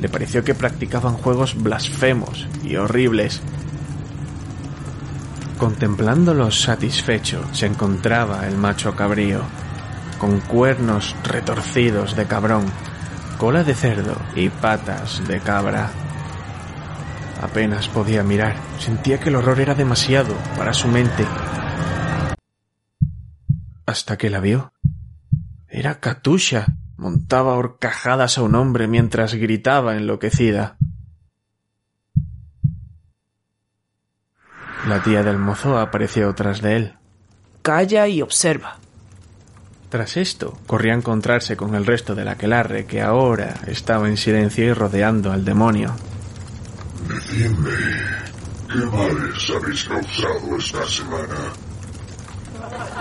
Le 0.00 0.08
pareció 0.08 0.44
que 0.44 0.54
practicaban 0.54 1.14
juegos 1.14 1.62
blasfemos 1.62 2.48
y 2.62 2.76
horribles 2.76 3.42
Contemplándolos 5.58 6.60
satisfecho 6.60 7.42
se 7.52 7.66
encontraba 7.66 8.46
el 8.46 8.56
macho 8.56 8.96
cabrío, 8.96 9.40
con 10.18 10.40
cuernos 10.40 11.14
retorcidos 11.24 12.16
de 12.16 12.26
cabrón, 12.26 12.64
cola 13.38 13.64
de 13.64 13.74
cerdo 13.74 14.16
y 14.34 14.48
patas 14.48 15.26
de 15.26 15.40
cabra. 15.40 15.90
Apenas 17.42 17.88
podía 17.88 18.22
mirar, 18.22 18.56
sentía 18.78 19.20
que 19.20 19.28
el 19.28 19.36
horror 19.36 19.60
era 19.60 19.74
demasiado 19.74 20.34
para 20.56 20.72
su 20.72 20.88
mente. 20.88 21.26
Hasta 23.86 24.16
que 24.16 24.30
la 24.30 24.40
vio. 24.40 24.72
Era 25.68 26.00
Katusha. 26.00 26.66
Montaba 26.96 27.54
horcajadas 27.54 28.38
a 28.38 28.42
un 28.42 28.54
hombre 28.54 28.86
mientras 28.86 29.34
gritaba 29.34 29.96
enloquecida. 29.96 30.78
La 34.88 35.02
tía 35.02 35.22
del 35.22 35.38
mozo 35.38 35.78
apareció 35.78 36.34
tras 36.34 36.62
de 36.62 36.76
él. 36.76 36.94
Calla 37.62 38.06
y 38.06 38.22
observa. 38.22 38.78
Tras 39.94 40.16
esto, 40.16 40.58
corrió 40.66 40.92
a 40.92 40.96
encontrarse 40.96 41.56
con 41.56 41.76
el 41.76 41.86
resto 41.86 42.16
del 42.16 42.26
aquelarre 42.26 42.84
que 42.84 43.00
ahora 43.00 43.54
estaba 43.68 44.08
en 44.08 44.16
silencio 44.16 44.64
y 44.64 44.72
rodeando 44.72 45.30
al 45.30 45.44
demonio. 45.44 45.94
Decidme, 47.08 47.70
¿qué 48.72 48.86
males 48.86 49.52
habéis 49.54 49.84
causado 49.84 50.56
esta 50.58 50.84
semana? 50.88 51.36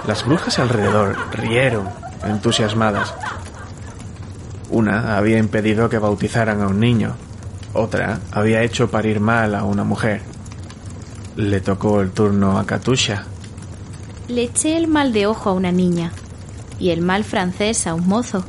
Las 0.06 0.24
brujas 0.24 0.60
alrededor 0.60 1.18
rieron, 1.32 1.90
entusiasmadas. 2.26 3.16
Una 4.70 5.18
había 5.18 5.40
impedido 5.40 5.90
que 5.90 5.98
bautizaran 5.98 6.62
a 6.62 6.68
un 6.68 6.80
niño, 6.80 7.16
otra 7.74 8.20
había 8.32 8.62
hecho 8.62 8.92
parir 8.92 9.20
mal 9.20 9.56
a 9.56 9.64
una 9.64 9.84
mujer. 9.84 10.22
Le 11.38 11.60
tocó 11.60 12.02
el 12.02 12.12
turno 12.12 12.60
a 12.60 12.68
Katusha. 12.68 13.24
Le 14.28 14.44
eché 14.44 14.78
el 14.78 14.88
mal 14.88 15.12
de 15.12 15.26
ojo 15.26 15.50
a 15.50 15.54
una 15.54 15.72
niña 15.72 16.12
y 16.84 16.92
el 16.92 17.00
mal 17.00 17.24
francés 17.24 17.88
a 17.88 17.94
un 17.94 18.06
mozo. 18.06 18.44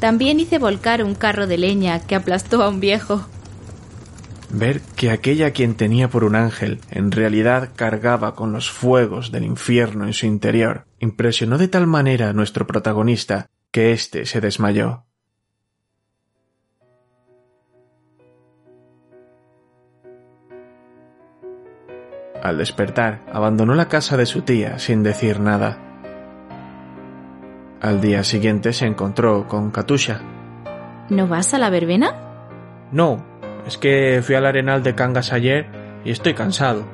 También 0.00 0.40
hice 0.40 0.58
volcar 0.58 1.04
un 1.04 1.14
carro 1.14 1.46
de 1.46 1.58
leña 1.58 2.00
que 2.00 2.14
aplastó 2.14 2.62
a 2.62 2.70
un 2.70 2.80
viejo. 2.80 3.26
Ver 4.48 4.80
que 4.96 5.10
aquella 5.10 5.50
quien 5.50 5.74
tenía 5.74 6.08
por 6.08 6.24
un 6.24 6.34
ángel 6.34 6.80
en 6.90 7.12
realidad 7.12 7.72
cargaba 7.76 8.34
con 8.34 8.52
los 8.52 8.70
fuegos 8.70 9.32
del 9.32 9.44
infierno 9.44 10.06
en 10.06 10.14
su 10.14 10.24
interior 10.24 10.86
impresionó 10.98 11.58
de 11.58 11.68
tal 11.68 11.86
manera 11.86 12.30
a 12.30 12.32
nuestro 12.32 12.66
protagonista 12.66 13.50
que 13.70 13.92
éste 13.92 14.24
se 14.24 14.40
desmayó. 14.40 15.04
Al 22.42 22.56
despertar, 22.56 23.26
abandonó 23.30 23.74
la 23.74 23.88
casa 23.88 24.16
de 24.16 24.24
su 24.24 24.40
tía 24.40 24.78
sin 24.78 25.02
decir 25.02 25.38
nada. 25.38 25.93
Al 27.84 28.00
día 28.00 28.24
siguiente 28.24 28.72
se 28.72 28.86
encontró 28.86 29.46
con 29.46 29.70
Katusha. 29.70 30.22
¿No 31.10 31.28
vas 31.28 31.52
a 31.52 31.58
la 31.58 31.68
verbena? 31.68 32.14
No, 32.92 33.22
es 33.66 33.76
que 33.76 34.22
fui 34.22 34.36
al 34.36 34.46
arenal 34.46 34.82
de 34.82 34.94
Cangas 34.94 35.34
ayer 35.34 35.66
y 36.02 36.10
estoy 36.10 36.32
cansado. 36.32 36.86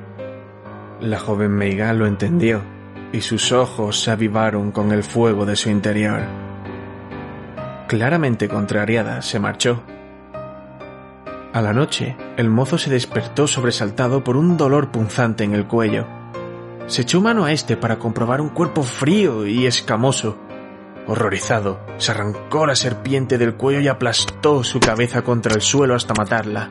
La 0.99 1.17
joven 1.17 1.51
Meiga 1.51 1.93
lo 1.93 2.07
entendió 2.07 2.61
y 3.13 3.21
sus 3.21 3.53
ojos 3.53 4.01
se 4.01 4.11
avivaron 4.11 4.71
con 4.71 4.91
el 4.91 5.03
fuego 5.03 5.45
de 5.45 5.55
su 5.55 5.69
interior. 5.69 6.23
Claramente 7.87 8.49
contrariada, 8.49 9.21
se 9.21 9.39
marchó. 9.39 9.83
A 11.53 11.61
la 11.61 11.71
noche, 11.71 12.17
el 12.35 12.49
mozo 12.49 12.77
se 12.77 12.89
despertó 12.89 13.47
sobresaltado 13.47 14.25
por 14.25 14.35
un 14.35 14.57
dolor 14.57 14.91
punzante 14.91 15.45
en 15.45 15.53
el 15.53 15.67
cuello. 15.67 16.05
Se 16.87 17.03
echó 17.03 17.21
mano 17.21 17.45
a 17.45 17.53
este 17.53 17.77
para 17.77 17.97
comprobar 17.97 18.41
un 18.41 18.49
cuerpo 18.49 18.83
frío 18.83 19.47
y 19.47 19.65
escamoso. 19.65 20.50
Horrorizado, 21.07 21.79
se 21.97 22.11
arrancó 22.11 22.65
la 22.65 22.75
serpiente 22.75 23.37
del 23.37 23.55
cuello 23.55 23.81
y 23.81 23.87
aplastó 23.87 24.63
su 24.63 24.79
cabeza 24.79 25.23
contra 25.23 25.53
el 25.53 25.61
suelo 25.61 25.95
hasta 25.95 26.13
matarla. 26.13 26.69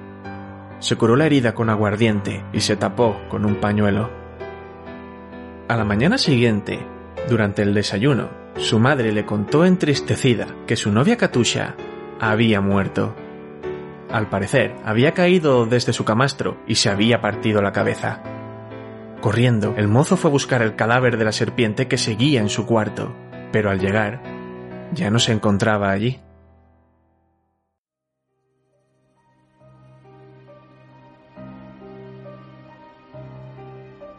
Se 0.79 0.97
curó 0.97 1.17
la 1.17 1.27
herida 1.27 1.53
con 1.53 1.69
aguardiente 1.69 2.45
y 2.53 2.61
se 2.61 2.77
tapó 2.77 3.21
con 3.29 3.45
un 3.45 3.57
pañuelo. 3.57 4.11
A 5.69 5.77
la 5.77 5.85
mañana 5.85 6.17
siguiente, 6.17 6.81
durante 7.29 7.63
el 7.63 7.75
desayuno, 7.75 8.31
su 8.57 8.79
madre 8.79 9.13
le 9.13 9.27
contó 9.27 9.65
entristecida 9.65 10.47
que 10.67 10.77
su 10.77 10.93
novia 10.93 11.17
Katusha 11.17 11.75
había 12.21 12.61
muerto. 12.61 13.15
Al 14.11 14.29
parecer, 14.29 14.75
había 14.85 15.13
caído 15.13 15.67
desde 15.67 15.93
su 15.93 16.05
camastro 16.05 16.57
y 16.67 16.77
se 16.77 16.89
había 16.89 17.21
partido 17.21 17.63
la 17.63 17.73
cabeza. 17.73 18.23
Corriendo, 19.21 19.75
el 19.77 19.89
mozo 19.89 20.17
fue 20.17 20.31
a 20.31 20.33
buscar 20.33 20.63
el 20.63 20.77
cadáver 20.77 21.17
de 21.17 21.25
la 21.25 21.33
serpiente 21.33 21.89
que 21.89 21.99
seguía 21.99 22.41
en 22.41 22.49
su 22.49 22.65
cuarto, 22.65 23.15
pero 23.53 23.71
al 23.71 23.81
llegar, 23.81 24.21
ya 24.93 25.11
no 25.11 25.19
se 25.19 25.33
encontraba 25.33 25.91
allí. 25.91 26.21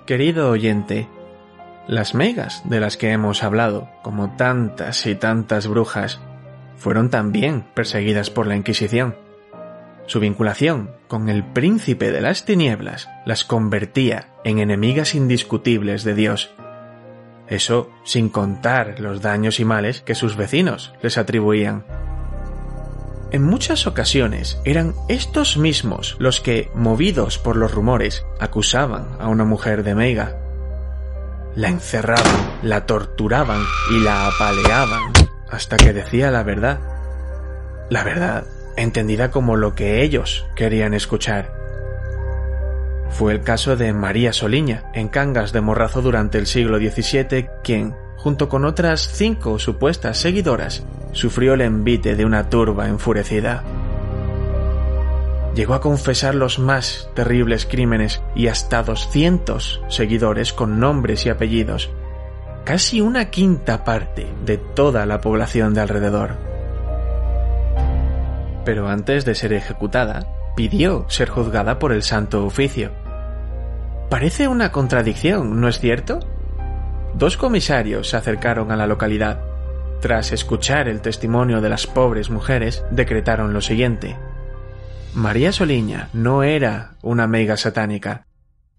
Querido 0.05 0.49
oyente, 0.49 1.07
las 1.87 2.15
megas 2.15 2.67
de 2.69 2.79
las 2.79 2.97
que 2.97 3.11
hemos 3.11 3.43
hablado, 3.43 3.89
como 4.01 4.35
tantas 4.35 5.05
y 5.05 5.15
tantas 5.15 5.67
brujas, 5.67 6.19
fueron 6.75 7.09
también 7.09 7.63
perseguidas 7.73 8.29
por 8.29 8.47
la 8.47 8.55
Inquisición. 8.55 9.15
Su 10.07 10.19
vinculación 10.19 10.91
con 11.07 11.29
el 11.29 11.43
príncipe 11.43 12.11
de 12.11 12.21
las 12.21 12.43
tinieblas 12.43 13.07
las 13.25 13.45
convertía 13.45 14.27
en 14.43 14.59
enemigas 14.59 15.15
indiscutibles 15.15 16.03
de 16.03 16.15
Dios. 16.15 16.53
Eso 17.51 17.91
sin 18.05 18.29
contar 18.29 19.01
los 19.01 19.21
daños 19.21 19.59
y 19.59 19.65
males 19.65 20.01
que 20.01 20.15
sus 20.15 20.37
vecinos 20.37 20.93
les 21.01 21.17
atribuían. 21.17 21.85
En 23.31 23.43
muchas 23.43 23.87
ocasiones 23.87 24.57
eran 24.63 24.95
estos 25.09 25.57
mismos 25.57 26.15
los 26.17 26.39
que, 26.39 26.71
movidos 26.73 27.37
por 27.37 27.57
los 27.57 27.73
rumores, 27.73 28.25
acusaban 28.39 29.17
a 29.19 29.27
una 29.27 29.43
mujer 29.43 29.83
de 29.83 29.95
meiga. 29.95 30.37
La 31.53 31.67
encerraban, 31.67 32.59
la 32.63 32.85
torturaban 32.85 33.61
y 33.91 33.99
la 33.99 34.27
apaleaban 34.27 35.11
hasta 35.49 35.75
que 35.75 35.91
decía 35.91 36.31
la 36.31 36.43
verdad. 36.43 36.79
La 37.89 38.05
verdad 38.05 38.45
entendida 38.77 39.29
como 39.29 39.57
lo 39.57 39.75
que 39.75 40.03
ellos 40.03 40.45
querían 40.55 40.93
escuchar. 40.93 41.60
Fue 43.21 43.33
el 43.33 43.41
caso 43.41 43.75
de 43.75 43.93
María 43.93 44.33
Soliña, 44.33 44.85
en 44.95 45.07
Cangas 45.07 45.51
de 45.51 45.61
Morrazo 45.61 46.01
durante 46.01 46.39
el 46.39 46.47
siglo 46.47 46.79
XVII, 46.79 47.49
quien, 47.63 47.95
junto 48.17 48.49
con 48.49 48.65
otras 48.65 48.99
cinco 49.13 49.59
supuestas 49.59 50.17
seguidoras, 50.17 50.83
sufrió 51.11 51.53
el 51.53 51.61
envite 51.61 52.15
de 52.15 52.25
una 52.25 52.49
turba 52.49 52.87
enfurecida. 52.87 53.63
Llegó 55.53 55.75
a 55.75 55.81
confesar 55.81 56.33
los 56.33 56.57
más 56.57 57.11
terribles 57.13 57.67
crímenes 57.67 58.23
y 58.33 58.47
hasta 58.47 58.81
doscientos 58.81 59.83
seguidores 59.87 60.51
con 60.51 60.79
nombres 60.79 61.27
y 61.27 61.29
apellidos, 61.29 61.91
casi 62.65 63.01
una 63.01 63.29
quinta 63.29 63.83
parte 63.83 64.25
de 64.47 64.57
toda 64.57 65.05
la 65.05 65.21
población 65.21 65.75
de 65.75 65.81
alrededor 65.81 66.49
pero 68.63 68.87
antes 68.87 69.25
de 69.25 69.33
ser 69.33 69.53
ejecutada, 69.53 70.27
pidió 70.55 71.05
ser 71.09 71.29
juzgada 71.29 71.79
por 71.79 71.91
el 71.91 72.03
Santo 72.03 72.45
Oficio. 72.45 73.00
Parece 74.11 74.47
una 74.47 74.71
contradicción, 74.71 75.59
¿no 75.59 75.67
es 75.67 75.79
cierto? 75.79 76.19
Dos 77.15 77.37
comisarios 77.37 78.09
se 78.09 78.17
acercaron 78.17 78.71
a 78.71 78.75
la 78.75 78.85
localidad. 78.85 79.41
Tras 80.01 80.31
escuchar 80.31 80.87
el 80.87 81.01
testimonio 81.01 81.61
de 81.61 81.69
las 81.69 81.87
pobres 81.87 82.29
mujeres, 82.29 82.83
decretaron 82.91 83.53
lo 83.53 83.61
siguiente. 83.61 84.19
María 85.15 85.51
Soliña 85.51 86.09
no 86.13 86.43
era 86.43 86.97
una 87.01 87.25
mega 87.25 87.57
satánica, 87.57 88.27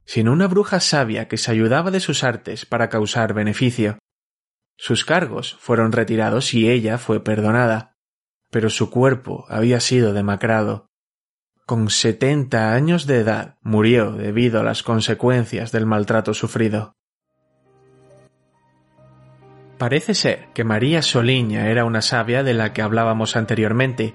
sino 0.04 0.32
una 0.32 0.46
bruja 0.46 0.78
sabia 0.78 1.26
que 1.26 1.36
se 1.36 1.50
ayudaba 1.50 1.90
de 1.90 1.98
sus 1.98 2.22
artes 2.22 2.64
para 2.64 2.88
causar 2.88 3.34
beneficio. 3.34 3.98
Sus 4.76 5.04
cargos 5.04 5.56
fueron 5.58 5.90
retirados 5.90 6.54
y 6.54 6.70
ella 6.70 6.98
fue 6.98 7.24
perdonada 7.24 7.92
pero 8.52 8.68
su 8.68 8.90
cuerpo 8.90 9.46
había 9.48 9.80
sido 9.80 10.12
demacrado. 10.12 10.91
Con 11.66 11.90
setenta 11.90 12.74
años 12.74 13.06
de 13.06 13.18
edad 13.18 13.56
murió 13.62 14.12
debido 14.12 14.60
a 14.60 14.64
las 14.64 14.82
consecuencias 14.82 15.72
del 15.72 15.86
maltrato 15.86 16.34
sufrido. 16.34 16.96
Parece 19.78 20.14
ser 20.14 20.48
que 20.54 20.64
María 20.64 21.02
Soliña 21.02 21.68
era 21.68 21.84
una 21.84 22.02
sabia 22.02 22.42
de 22.42 22.54
la 22.54 22.72
que 22.72 22.82
hablábamos 22.82 23.36
anteriormente, 23.36 24.14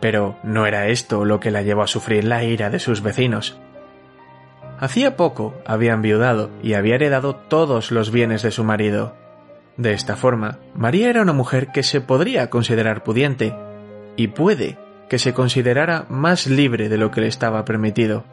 pero 0.00 0.38
no 0.42 0.66
era 0.66 0.88
esto 0.88 1.24
lo 1.24 1.40
que 1.40 1.50
la 1.50 1.62
llevó 1.62 1.82
a 1.82 1.86
sufrir 1.88 2.24
la 2.24 2.44
ira 2.44 2.70
de 2.70 2.78
sus 2.78 3.02
vecinos. 3.02 3.58
Hacía 4.78 5.16
poco 5.16 5.54
había 5.66 5.92
enviudado 5.92 6.50
y 6.62 6.74
había 6.74 6.94
heredado 6.94 7.34
todos 7.34 7.90
los 7.90 8.10
bienes 8.10 8.42
de 8.42 8.50
su 8.50 8.62
marido, 8.62 9.16
de 9.78 9.92
esta 9.92 10.16
forma, 10.16 10.58
María 10.74 11.08
era 11.08 11.22
una 11.22 11.32
mujer 11.32 11.68
que 11.68 11.84
se 11.84 12.00
podría 12.00 12.50
considerar 12.50 13.04
pudiente, 13.04 13.54
y 14.16 14.26
puede 14.26 14.76
que 15.08 15.18
se 15.18 15.34
considerara 15.34 16.06
más 16.08 16.46
libre 16.46 16.88
de 16.88 16.98
lo 16.98 17.10
que 17.10 17.20
le 17.20 17.28
estaba 17.28 17.64
permitido. 17.64 18.24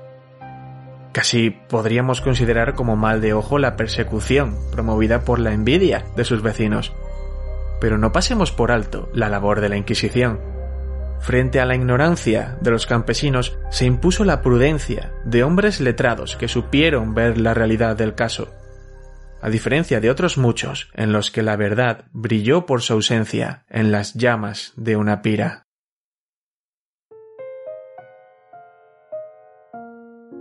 Casi 1.12 1.50
podríamos 1.50 2.22
considerar 2.22 2.74
como 2.74 2.96
mal 2.96 3.22
de 3.22 3.34
ojo 3.34 3.58
la 3.58 3.78
persecución 3.78 4.58
promovida 4.72 5.22
por 5.22 5.40
la 5.40 5.54
envidia 5.54 6.06
de 6.16 6.26
sus 6.26 6.42
vecinos. 6.42 6.94
Pero 7.80 7.98
no 7.98 8.12
pasemos 8.12 8.52
por 8.52 8.72
alto 8.72 9.10
la 9.14 9.30
labor 9.30 9.62
de 9.62 9.70
la 9.70 9.78
Inquisición. 9.78 10.40
Frente 11.22 11.60
a 11.60 11.66
la 11.66 11.76
ignorancia 11.76 12.58
de 12.62 12.72
los 12.72 12.86
campesinos 12.86 13.58
se 13.72 13.86
impuso 13.86 14.26
la 14.26 14.42
prudencia 14.42 15.14
de 15.24 15.44
hombres 15.44 15.80
letrados 15.80 16.36
que 16.36 16.48
supieron 16.48 17.14
ver 17.14 17.40
la 17.40 17.54
realidad 17.54 17.96
del 17.96 18.16
caso 18.16 18.54
a 19.46 19.50
diferencia 19.52 20.00
de 20.00 20.10
otros 20.10 20.40
muchos 20.40 20.90
en 20.96 21.12
los 21.12 21.30
que 21.30 21.44
la 21.44 21.56
verdad 21.56 22.06
brilló 22.14 22.66
por 22.66 22.82
su 22.82 22.94
ausencia 22.94 23.64
en 23.70 23.92
las 23.92 24.16
llamas 24.16 24.74
de 24.76 24.96
una 24.96 25.22
pira. 25.22 25.65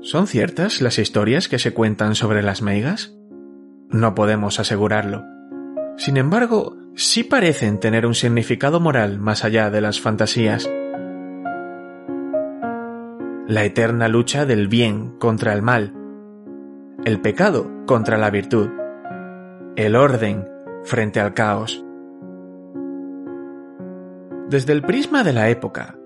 ¿Son 0.04 0.26
ciertas 0.26 0.82
las 0.82 0.98
historias 0.98 1.48
que 1.48 1.58
se 1.58 1.72
cuentan 1.72 2.14
sobre 2.14 2.42
las 2.42 2.60
meigas? 2.60 3.16
No 3.88 4.14
podemos 4.14 4.60
asegurarlo. 4.60 5.24
Sin 5.96 6.18
embargo, 6.18 6.76
sí 6.94 7.24
parecen 7.24 7.80
tener 7.80 8.04
un 8.04 8.14
significado 8.14 8.80
moral 8.80 9.18
más 9.18 9.46
allá 9.46 9.70
de 9.70 9.80
las 9.80 10.02
fantasías. 10.02 10.70
La 13.48 13.64
eterna 13.64 14.08
lucha 14.08 14.44
del 14.44 14.68
bien 14.68 15.16
contra 15.18 15.54
el 15.54 15.62
mal, 15.62 15.94
el 17.06 17.22
pecado 17.22 17.70
contra 17.86 18.18
la 18.18 18.28
virtud, 18.28 18.68
el 19.74 19.96
orden 19.96 20.46
frente 20.84 21.18
al 21.18 21.32
caos. 21.32 21.82
Desde 24.50 24.74
el 24.74 24.82
prisma 24.82 25.24
de 25.24 25.32
la 25.32 25.48
época, 25.48 25.96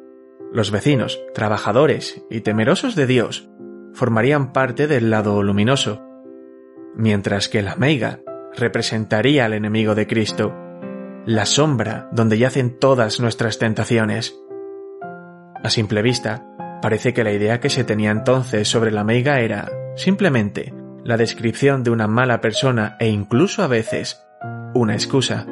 los 0.52 0.70
vecinos, 0.70 1.20
trabajadores 1.34 2.24
y 2.30 2.42
temerosos 2.42 2.94
de 2.94 3.08
Dios 3.08 3.50
formarían 3.98 4.52
parte 4.52 4.87
del 4.87 5.11
lado 5.11 5.42
luminoso, 5.42 6.00
mientras 6.94 7.48
que 7.48 7.62
la 7.62 7.74
meiga 7.74 8.20
representaría 8.56 9.44
al 9.44 9.54
enemigo 9.54 9.96
de 9.96 10.06
Cristo, 10.06 10.54
la 11.26 11.44
sombra 11.44 12.08
donde 12.12 12.38
yacen 12.38 12.78
todas 12.78 13.18
nuestras 13.18 13.58
tentaciones. 13.58 14.38
A 15.64 15.68
simple 15.68 16.02
vista, 16.02 16.46
parece 16.80 17.12
que 17.12 17.24
la 17.24 17.32
idea 17.32 17.58
que 17.58 17.70
se 17.70 17.82
tenía 17.82 18.12
entonces 18.12 18.68
sobre 18.68 18.92
la 18.92 19.02
meiga 19.02 19.40
era, 19.40 19.68
simplemente, 19.96 20.72
la 21.02 21.16
descripción 21.16 21.82
de 21.82 21.90
una 21.90 22.06
mala 22.06 22.40
persona 22.40 22.96
e 23.00 23.08
incluso 23.08 23.64
a 23.64 23.66
veces 23.66 24.24
una 24.74 24.94
excusa. 24.94 25.44